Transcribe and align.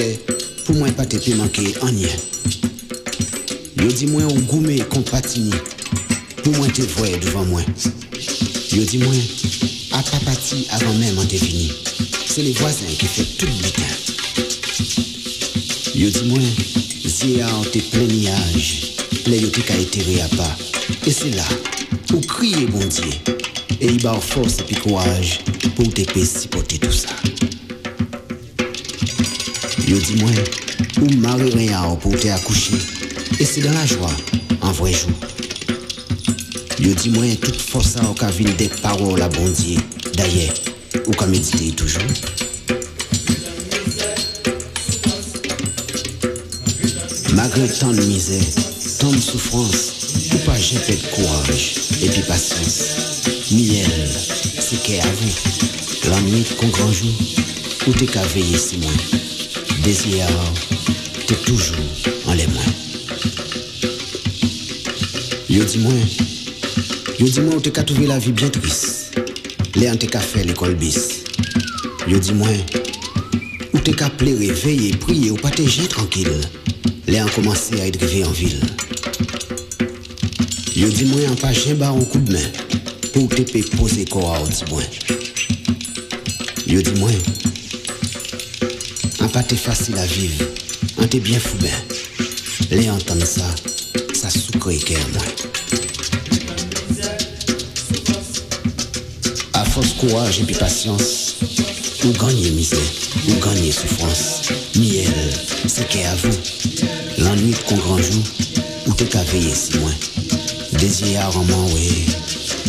vech 0.00 0.18
tote 0.24 0.38
Pou 0.64 0.76
mwen 0.78 0.94
pa 0.94 1.06
te 1.08 1.18
pe 1.18 1.34
manke 1.34 1.64
anye. 1.86 2.10
Yo 3.80 3.88
di 3.90 4.06
mwen 4.10 4.28
ou 4.28 4.42
goume 4.48 4.76
kon 4.92 5.04
patini 5.08 5.56
Pou 6.42 6.52
mwen 6.56 6.72
te 6.76 6.84
vwe 6.94 7.16
devan 7.22 7.48
mwen. 7.50 7.66
Yo 8.72 8.84
di 8.86 9.00
mwen 9.02 9.20
A 9.96 10.02
papati 10.06 10.66
avan 10.76 10.98
men 11.00 11.16
man 11.16 11.28
te 11.30 11.40
vini. 11.42 11.70
Se 12.30 12.44
le 12.46 12.52
voisin 12.60 12.92
ki 13.00 13.08
fe 13.10 13.26
tout 13.40 13.50
bitan. 13.64 13.96
Yo 15.98 16.10
di 16.14 16.28
mwen 16.28 16.46
Ziya 17.10 17.48
an 17.50 17.66
te 17.72 17.82
pleniyaj 17.90 18.70
Ple 19.24 19.42
yo 19.42 19.50
te 19.52 19.64
ka 19.66 19.76
etere 19.80 20.20
a 20.24 20.30
pa. 20.36 20.48
E 21.04 21.14
se 21.14 21.34
la 21.34 21.48
Ou 22.14 22.22
kriye 22.36 22.68
bondye 22.70 23.18
E 23.80 23.90
i 23.90 23.98
ba 24.04 24.14
ou 24.14 24.24
force 24.32 24.62
epi 24.64 24.78
kouaj 24.84 25.40
Pou 25.74 25.88
te 25.88 26.06
pe 26.14 26.24
sipote 26.28 26.80
tout 26.80 26.96
sa 27.02 27.29
Yo 29.90 29.98
di 29.98 30.20
mwen 30.20 30.36
Ou 31.02 31.16
mare 31.18 31.48
reyan 31.50 31.96
pou 31.98 32.14
te 32.14 32.30
akouche 32.30 32.78
E 33.40 33.46
se 33.46 33.64
dan 33.64 33.74
la 33.74 33.82
jwa 33.90 34.10
An 34.62 34.76
vre 34.78 34.92
jou 34.94 35.10
Yo 36.78 36.94
di 36.94 37.10
mwen 37.10 37.34
tout 37.42 37.58
forsa 37.58 38.04
ou 38.06 38.14
ka 38.14 38.30
vin 38.36 38.54
dek 38.60 38.76
parol 38.84 39.18
la 39.18 39.26
bondye 39.34 39.80
Daye 40.14 40.46
ou 41.08 41.16
ka 41.18 41.26
medite 41.26 41.72
toujou 41.74 42.06
Malgré 47.34 47.66
tant 47.68 47.90
de 47.90 48.02
misère, 48.02 48.44
tant 48.98 49.10
de 49.10 49.18
souffrance, 49.18 50.12
ou 50.34 50.38
pas 50.44 50.58
j'ai 50.58 50.76
fait 50.76 50.96
de 50.96 51.06
courage 51.14 51.74
et 52.02 52.08
puis 52.08 52.22
patience. 52.22 53.22
Miel, 53.50 53.90
c'est 54.60 54.82
qu'est 54.82 55.00
à 55.00 55.06
vous. 55.06 56.28
Nuit 56.28 56.44
qu'on 56.58 56.68
grand 56.68 56.92
jour, 56.92 57.08
ou 57.86 57.92
t'es 57.92 58.06
qu'à 58.06 58.22
veiller 58.26 58.58
si 58.58 58.76
moins. 58.76 59.39
Désir, 59.82 60.26
t'es 61.26 61.34
toujours 61.36 61.76
en 62.26 62.34
les 62.34 62.46
moins. 62.48 62.62
Yo 65.48 65.64
dis 65.64 65.78
moi, 65.78 65.92
yo 67.18 67.26
dis 67.26 67.40
moi 67.40 67.54
où 67.56 67.60
t'es 67.60 67.70
qu'à 67.70 67.82
trouver 67.82 68.06
la 68.06 68.18
vie 68.18 68.32
bien 68.32 68.48
triste. 68.50 69.18
Les 69.74 69.90
t'es 69.96 70.06
qu'à 70.06 70.20
faire 70.20 70.44
l'école 70.44 70.74
bis. 70.74 71.22
Yo 72.06 72.18
dis 72.18 72.34
moi, 72.34 72.48
où 73.72 73.78
t'es 73.78 73.92
qu'à 73.92 74.10
pleurer, 74.10 74.52
veiller, 74.52 74.90
prier 74.92 75.30
ou 75.30 75.36
pas 75.36 75.50
te 75.50 75.62
jeter 75.62 75.88
tranquille. 75.88 76.40
Les 77.06 77.22
commencé 77.34 77.80
à 77.80 77.86
être 77.86 77.98
drivé 77.98 78.24
en 78.24 78.30
ville. 78.30 78.60
Yo 80.76 80.88
dis 80.88 81.04
moi 81.06 81.20
en 81.30 81.36
pas 81.36 81.52
jen 81.52 81.76
ba 81.76 81.88
un 81.88 82.04
coup 82.04 82.18
de 82.18 82.32
main 82.32 82.50
pour 83.12 83.28
te 83.28 83.42
poser 83.76 84.04
corps 84.04 84.42
au 84.42 84.46
dit 84.46 84.64
moi. 84.70 84.82
Yo 86.66 86.82
dis 86.82 87.00
moi 89.20 89.28
en 89.28 89.28
pas 89.28 89.42
te 89.42 89.54
facile 89.54 89.98
à 89.98 90.06
vivre, 90.06 90.44
en 90.98 91.06
te 91.06 91.18
bien 91.18 91.38
fou. 91.38 91.56
Les 92.70 92.88
entendre 92.90 93.26
ça, 93.26 93.44
ça 94.14 94.30
soucre 94.30 94.72
cœur 94.84 95.00
moi. 95.12 95.22
À 99.52 99.64
force 99.64 99.92
courage 99.94 100.40
et 100.40 100.54
patience, 100.54 101.36
ou 102.04 102.12
gagner 102.12 102.50
misère, 102.50 102.78
ou 103.28 103.34
gagner 103.44 103.72
souffrance. 103.72 104.42
Miel, 104.76 105.12
c'est 105.66 105.88
qu'est 105.88 106.04
à 106.04 106.14
vous. 106.14 106.38
L'ennui 107.18 107.54
qu'on 107.68 107.76
grand 107.76 107.98
jour, 107.98 108.22
ou 108.86 108.94
t'es 108.94 109.04
qu'à 109.04 109.22
veiller 109.24 109.54
si 109.54 109.78
moins. 109.78 109.94
Désir 110.72 111.28
en 111.36 111.44
moi, 111.44 111.66
oui. 111.74 112.06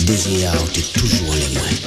Désir, 0.06 0.52
t'es 0.74 0.82
toujours 0.82 1.34
les 1.34 1.60
moins. 1.60 1.81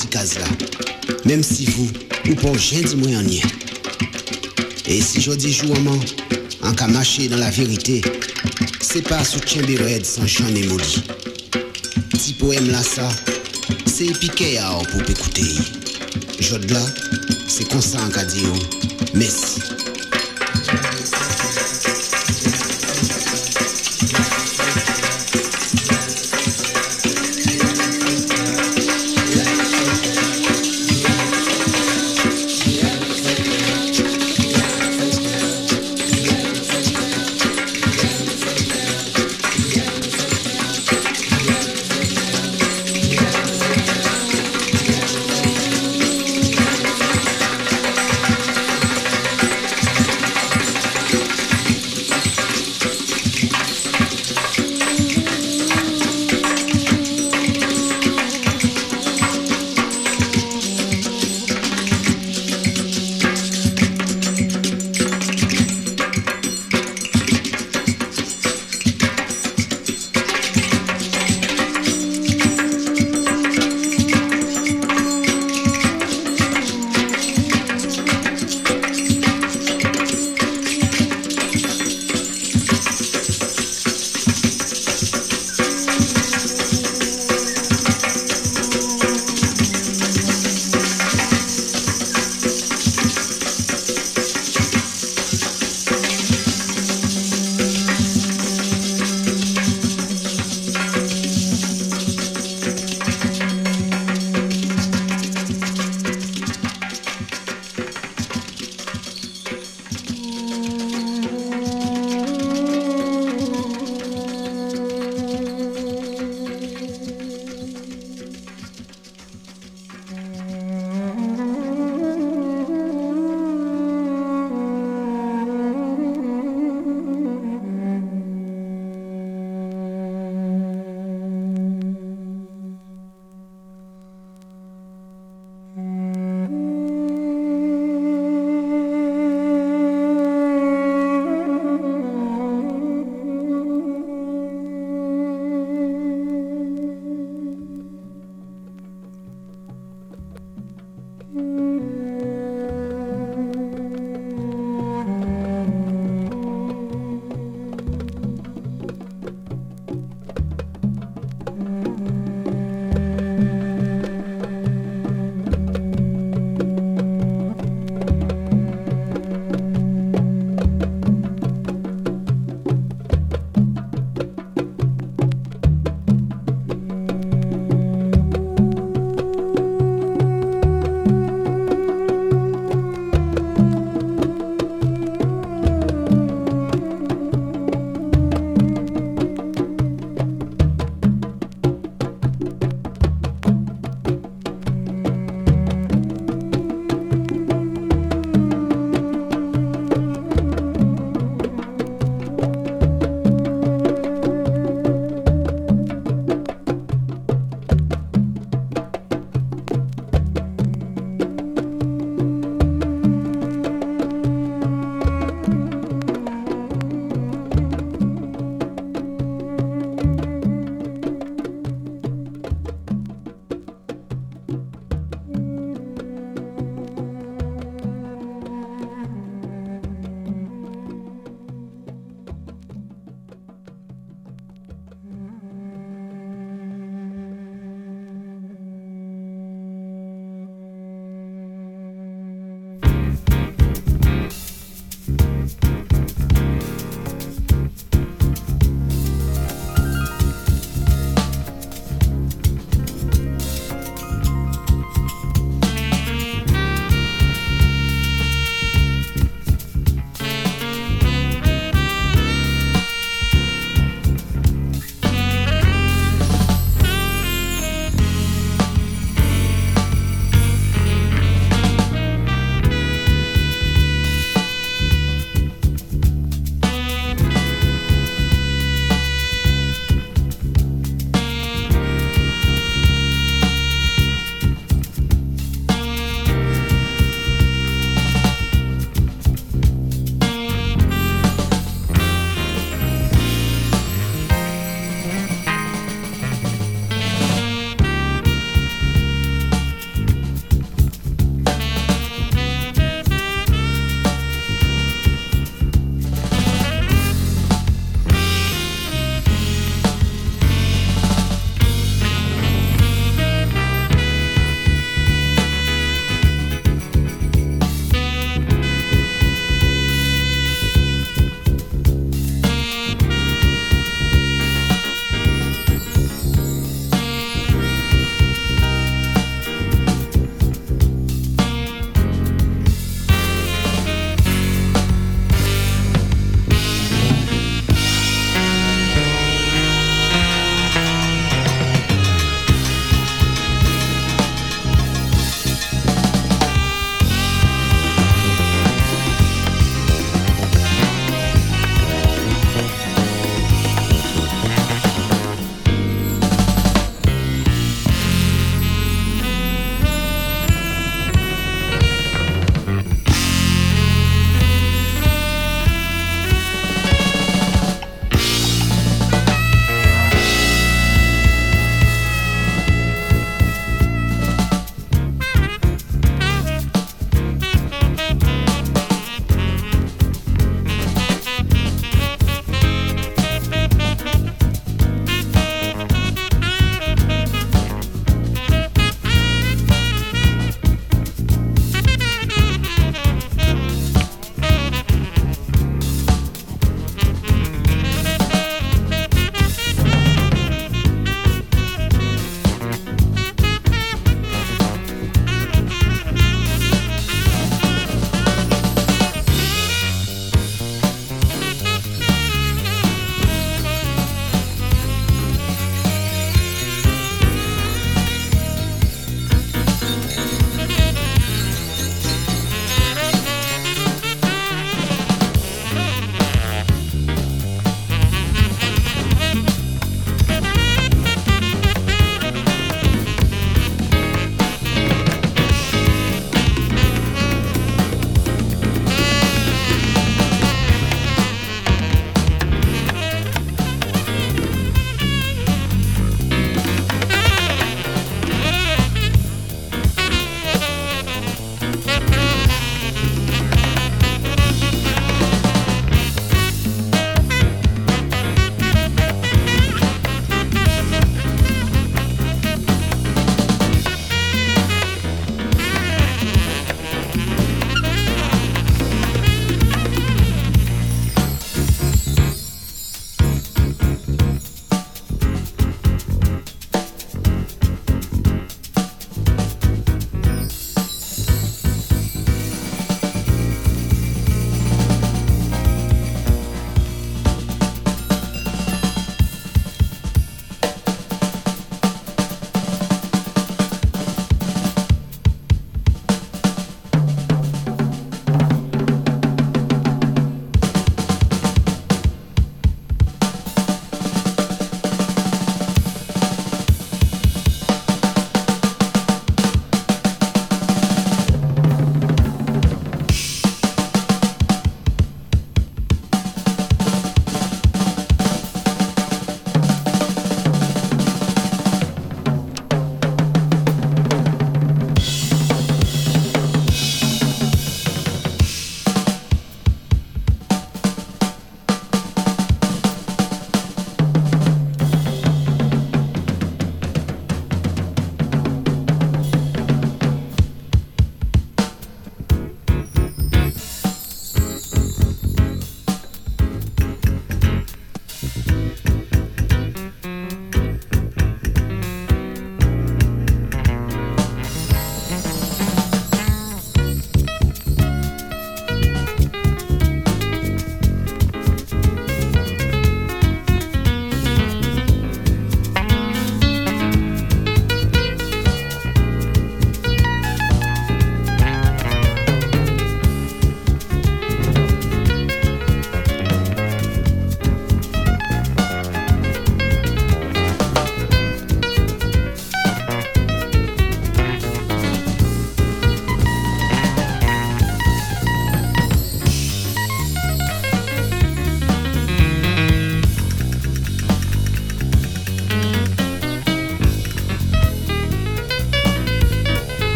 Anti 0.00 0.08
case 0.08 0.38
là. 0.38 0.46
Même 1.24 1.42
si 1.42 1.66
vous, 1.66 1.88
ou 2.30 2.34
pas 2.34 2.52
dis 2.52 2.96
moi 2.96 3.08
en 3.18 3.26
Et 4.86 5.00
si 5.00 5.20
je 5.20 5.32
dis 5.32 5.52
jour 5.52 5.76
en 6.62 6.72
cas 6.74 6.86
marcher 6.88 7.28
dans 7.28 7.36
la 7.36 7.50
vérité, 7.50 8.00
c'est 8.80 9.02
pas 9.02 9.22
sous 9.24 9.40
red 9.76 10.04
sans 10.04 10.26
chant 10.26 10.48
et 10.48 10.66
maudit. 10.66 11.02
Petit 12.10 12.32
poème 12.34 12.70
là 12.70 12.82
ça, 12.82 13.08
c'est 13.86 14.18
piqué 14.18 14.58
à 14.58 14.72
pour 14.90 15.00
écouter. 15.02 15.44
Jod 16.38 16.70
là, 16.70 16.82
c'est 17.48 17.68
constant 17.68 18.08
qu'à 18.10 18.24
dire. 18.24 18.52
Merci. 19.14 19.69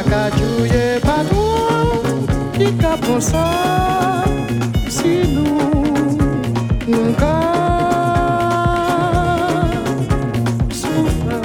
Akajouye 0.00 0.98
patou 1.02 2.00
Ki 2.56 2.72
kaponsa 2.80 3.44
Si 4.88 5.12
nou 5.34 6.16
Nou 6.88 7.12
ka 7.20 7.36
Soufe 10.72 11.36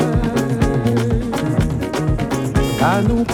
Ka 2.80 2.94
nou 3.04 3.28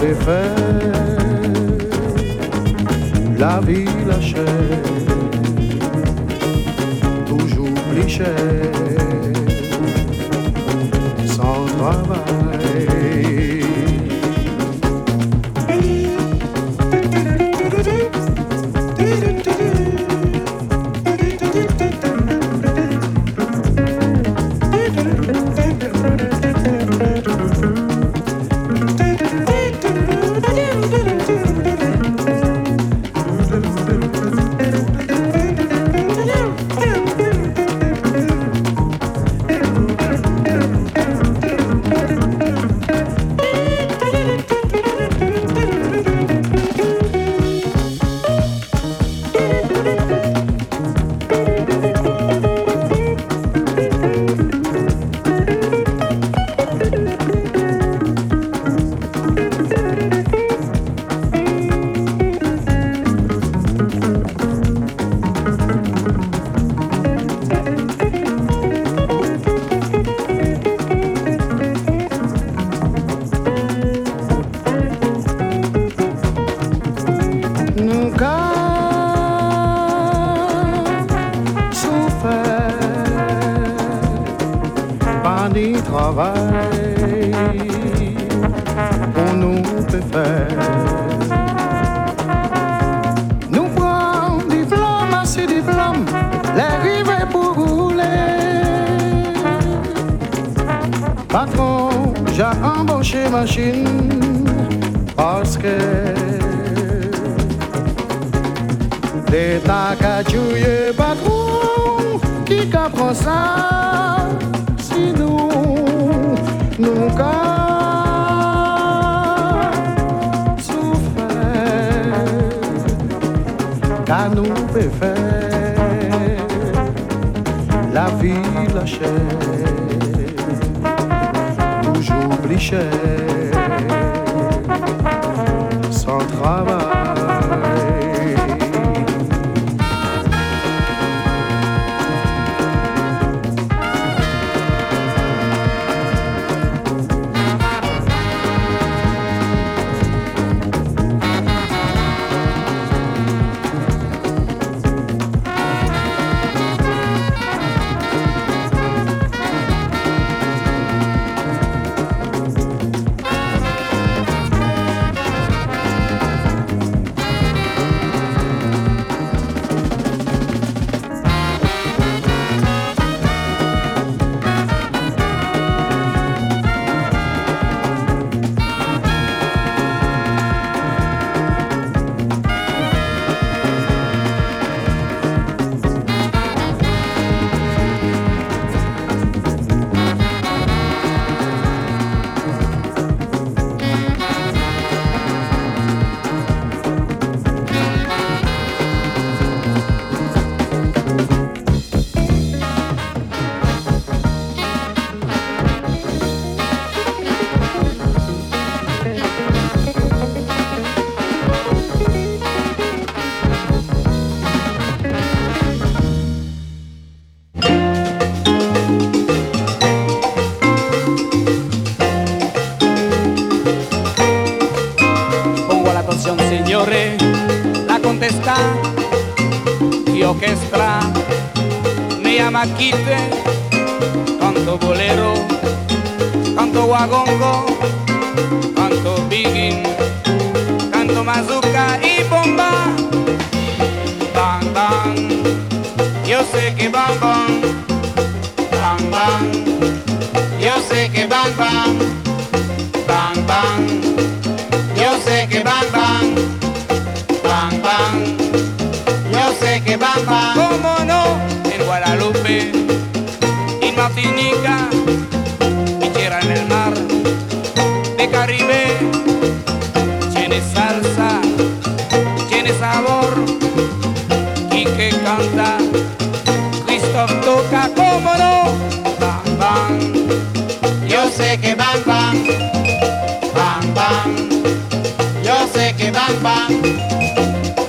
La 3.38 3.60
vi 3.60 3.86
la 4.10 4.18
chè 4.18 4.50
Toujou 7.30 7.70
pli 7.92 8.10
chè 8.10 8.71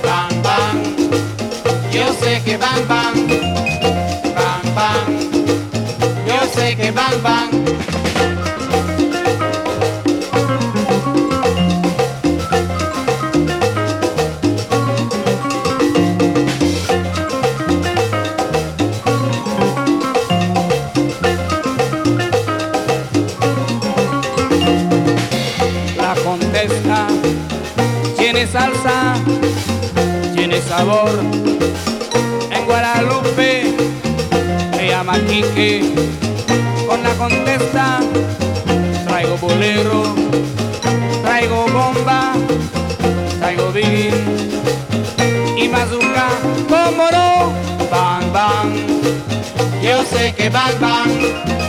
Bam, 0.04 0.42
bam, 0.42 0.76
yo 1.92 2.06
sé 2.20 2.42
que 2.44 2.56
bam, 2.56 2.86
bam, 2.88 3.14
bam, 4.36 4.74
bam, 4.74 5.10
yo 6.26 6.38
sé 6.54 6.76
que 6.76 6.90
bam, 6.90 7.22
bam. 7.22 7.43
Quique. 35.54 35.82
Con 36.86 37.02
la 37.02 37.10
contesta 37.14 38.00
traigo 39.06 39.36
bolero, 39.38 40.14
traigo 41.22 41.66
bomba, 41.68 42.32
traigo 43.38 43.70
beat 43.72 44.14
y 45.56 45.68
bazooka. 45.68 46.28
¿Cómo 46.68 47.10
no? 47.10 47.52
Bang 47.90 48.32
bang. 48.32 48.72
Yo 49.82 50.02
sé 50.04 50.34
que 50.34 50.48
bang, 50.48 50.80
bang 50.80 51.63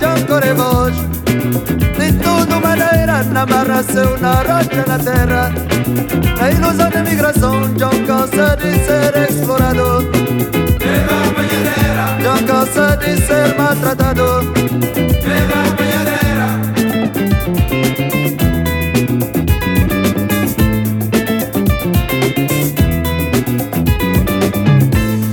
Jango 0.00 0.38
Revoz 0.38 0.94
De 1.98 2.12
tudo 2.12 2.60
maneira 2.60 3.24
na 3.24 3.44
marra 3.44 3.82
seu, 3.82 4.18
na 4.18 4.34
rocha, 4.42 4.84
na 4.86 4.98
terra 4.98 5.52
A 6.40 6.50
ilusão 6.50 6.90
da 6.90 7.02
migração 7.02 7.74
John 7.74 8.04
cansa 8.06 8.56
de 8.56 8.72
ser 8.84 9.30
explorador 9.30 10.04
John 12.22 12.46
cansa 12.46 12.96
de 12.96 13.16
ser 13.26 13.56
maltratador 13.56 14.44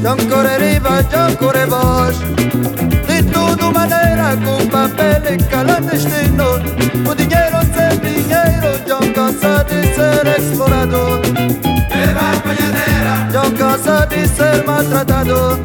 John 0.01 0.17
corre 0.29 0.57
riba, 0.57 1.03
John 1.11 1.35
corre 1.37 1.65
voz 1.65 2.34
cu 4.33 4.67
papele 4.71 5.35
calate 5.49 5.97
și 5.97 6.15
yo 8.87 8.97
casa 9.13 9.63
de 9.69 9.81
ser 9.95 10.27
explorador 10.37 11.19
casa 13.57 14.05
de 14.09 14.27
ser 14.27 14.63
maltratador 14.65 15.59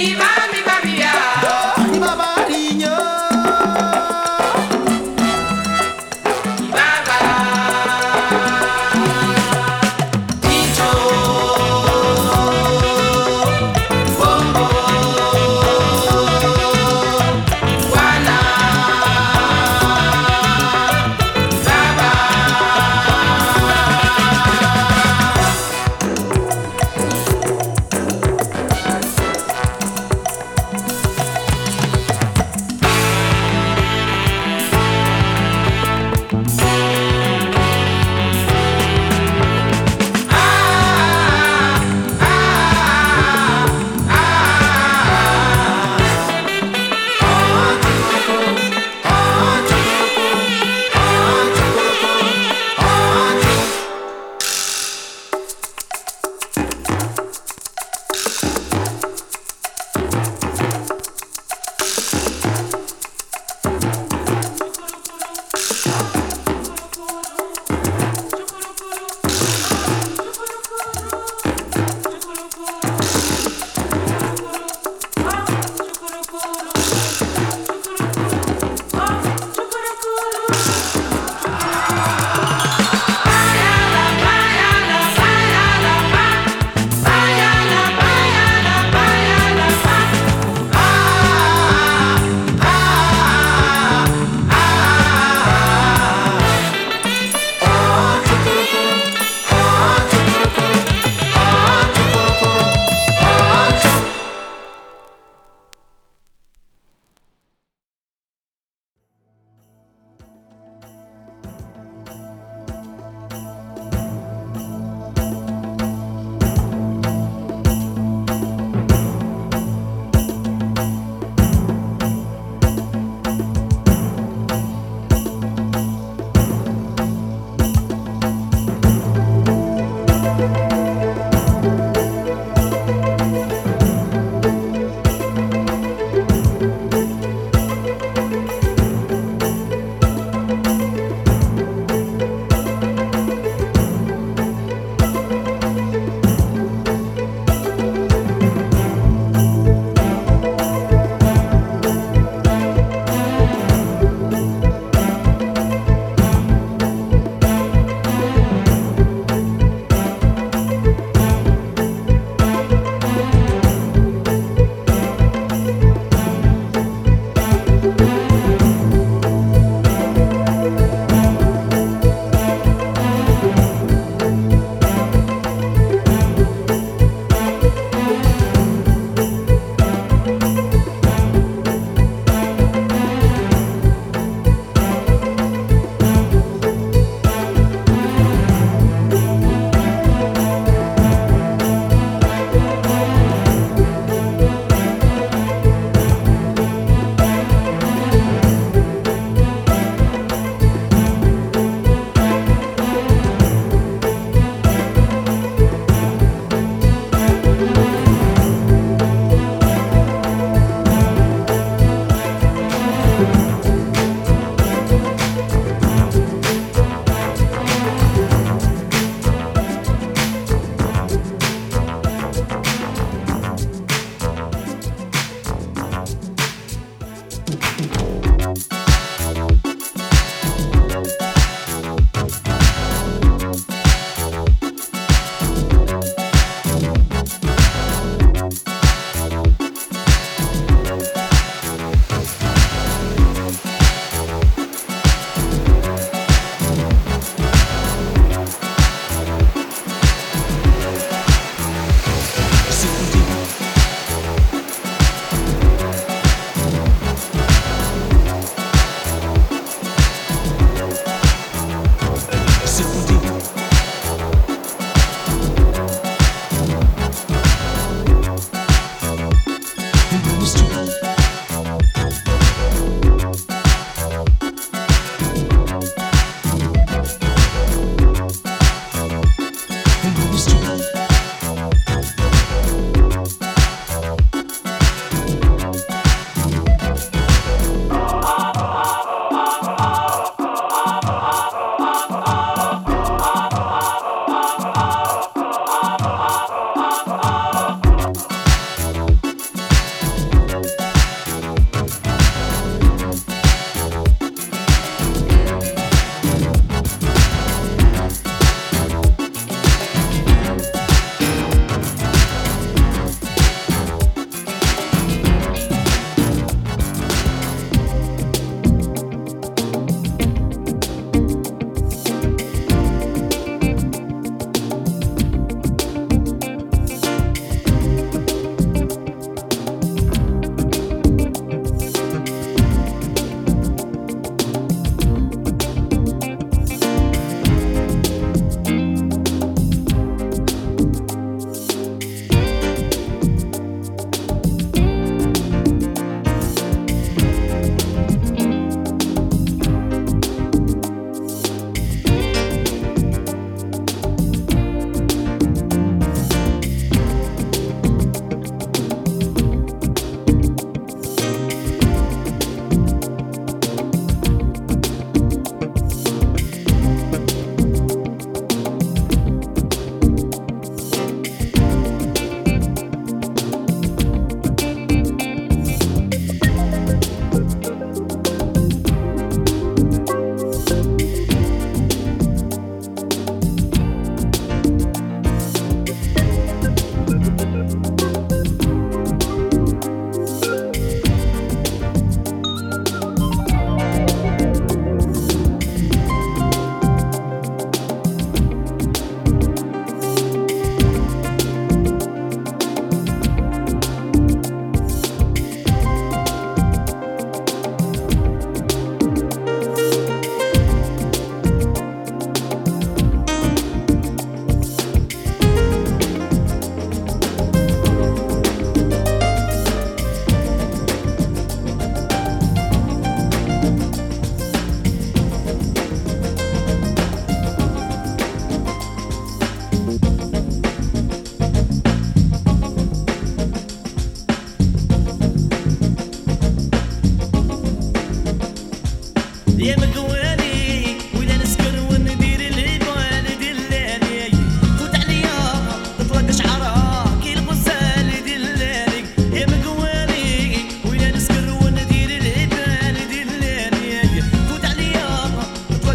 You. 0.00 0.39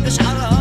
Shut. 0.08 0.55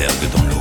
Vergues 0.00 0.30
dans 0.30 0.42
l'eau. 0.44 0.59